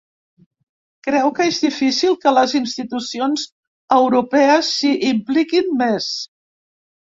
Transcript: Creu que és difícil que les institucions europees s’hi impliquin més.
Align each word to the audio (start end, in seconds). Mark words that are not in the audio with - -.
Creu 1.07 1.29
que 1.39 1.45
és 1.49 1.59
difícil 1.65 2.15
que 2.23 2.33
les 2.37 2.55
institucions 2.61 3.45
europees 3.99 4.73
s’hi 4.81 4.93
impliquin 5.13 5.73
més. 5.85 6.11